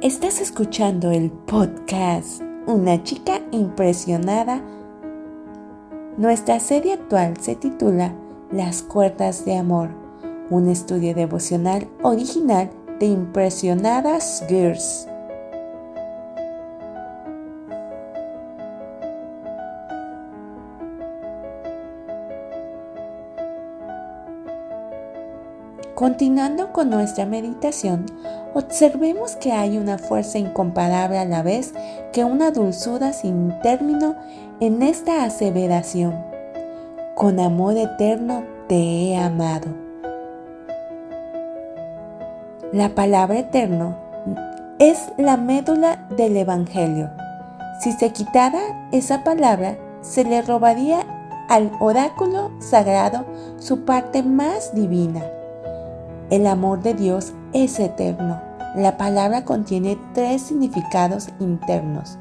[0.00, 4.62] Estás escuchando el podcast Una chica impresionada.
[6.16, 8.14] Nuestra serie actual se titula
[8.52, 9.88] Las cuerdas de amor,
[10.50, 15.08] un estudio devocional original de Impresionadas Girls.
[25.98, 28.06] Continuando con nuestra meditación,
[28.54, 31.74] observemos que hay una fuerza incomparable a la vez
[32.12, 34.14] que una dulzura sin término
[34.60, 36.14] en esta aseveración.
[37.16, 39.66] Con amor eterno te he amado.
[42.72, 43.96] La palabra eterno
[44.78, 47.10] es la médula del Evangelio.
[47.80, 51.00] Si se quitara esa palabra, se le robaría
[51.48, 53.24] al oráculo sagrado
[53.58, 55.24] su parte más divina
[56.30, 58.40] el amor de Dios es eterno.
[58.76, 62.18] La palabra contiene tres significados internos.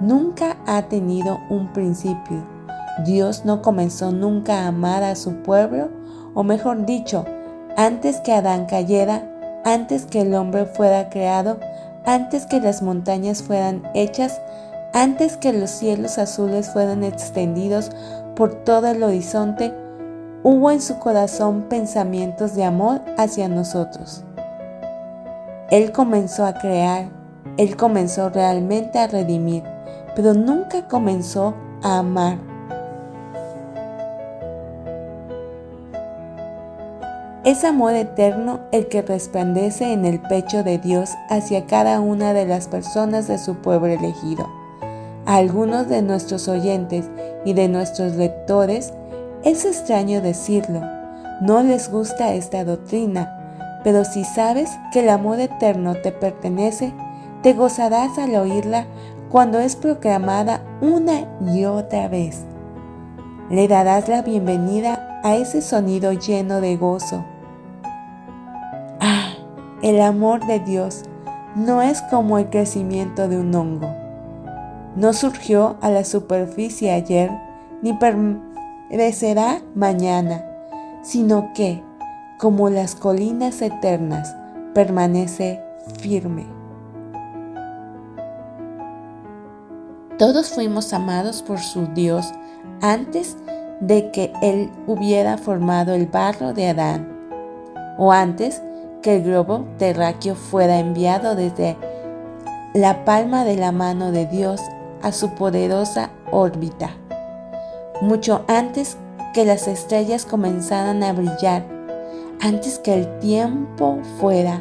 [0.00, 2.44] Nunca ha tenido un principio.
[3.04, 5.88] Dios no comenzó nunca a amar a su pueblo,
[6.34, 7.24] o mejor dicho,
[7.76, 9.30] antes que Adán cayera,
[9.64, 11.58] antes que el hombre fuera creado,
[12.04, 14.40] antes que las montañas fueran hechas,
[14.92, 17.90] antes que los cielos azules fueran extendidos
[18.34, 19.72] por todo el horizonte,
[20.42, 24.24] hubo en su corazón pensamientos de amor hacia nosotros.
[25.70, 27.08] Él comenzó a crear,
[27.56, 29.62] Él comenzó realmente a redimir,
[30.16, 32.38] pero nunca comenzó a amar.
[37.44, 42.44] Es amor eterno el que resplandece en el pecho de Dios hacia cada una de
[42.44, 44.46] las personas de su pueblo elegido.
[45.24, 47.08] A algunos de nuestros oyentes
[47.44, 48.92] y de nuestros lectores
[49.44, 50.82] es extraño decirlo,
[51.40, 56.92] no les gusta esta doctrina, pero si sabes que el amor eterno te pertenece,
[57.42, 58.86] te gozarás al oírla
[59.30, 62.44] cuando es proclamada una y otra vez.
[63.48, 67.24] Le darás la bienvenida a ese sonido lleno de gozo.
[69.00, 69.32] Ah,
[69.82, 71.04] el amor de Dios
[71.56, 73.88] no es como el crecimiento de un hongo.
[74.96, 77.30] No surgió a la superficie ayer,
[77.82, 77.94] ni,
[78.90, 80.44] crecerá mañana,
[81.02, 81.82] sino que,
[82.38, 84.36] como las colinas eternas,
[84.74, 85.62] permanece
[86.00, 86.46] firme.
[90.18, 92.30] Todos fuimos amados por su Dios
[92.82, 93.36] antes
[93.80, 97.08] de que Él hubiera formado el barro de Adán,
[97.96, 98.60] o antes
[99.02, 101.76] que el globo terráqueo fuera enviado desde
[102.74, 104.60] la palma de la mano de Dios
[105.00, 106.99] a su poderosa órbita
[108.00, 108.96] mucho antes
[109.34, 111.64] que las estrellas comenzaran a brillar,
[112.40, 114.60] antes que el tiempo fuera,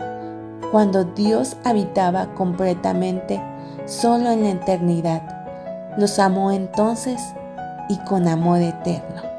[0.71, 3.41] cuando Dios habitaba completamente
[3.85, 5.21] solo en la eternidad.
[5.97, 7.21] Los amó entonces
[7.89, 9.38] y con amor eterno.